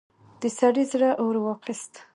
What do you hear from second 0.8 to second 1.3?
زړه